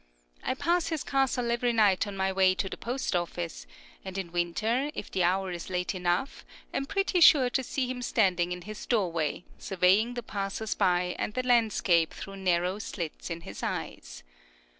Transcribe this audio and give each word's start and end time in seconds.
I 0.43 0.55
pass 0.55 0.87
his 0.87 1.03
castle 1.03 1.51
every 1.51 1.73
night 1.73 2.07
on 2.07 2.17
my 2.17 2.31
way 2.33 2.55
to 2.55 2.67
the 2.67 2.75
post 2.75 3.15
office, 3.15 3.67
and 4.03 4.17
in 4.17 4.31
winter, 4.31 4.89
if 4.95 5.11
the 5.11 5.21
hour 5.21 5.51
is 5.51 5.69
late 5.69 5.93
enough, 5.93 6.43
am 6.73 6.87
pretty 6.87 7.21
sure 7.21 7.51
to 7.51 7.61
see 7.61 7.85
him 7.85 8.01
standing 8.01 8.51
in 8.51 8.63
his 8.63 8.87
doorway, 8.87 9.43
surveying 9.59 10.15
the 10.15 10.23
passers 10.23 10.73
by 10.73 11.15
and 11.19 11.35
the 11.35 11.43
landscape 11.43 12.13
through 12.15 12.37
narrow 12.37 12.79
slits 12.79 13.29
in 13.29 13.41
his 13.41 13.61
eyes. 13.61 14.23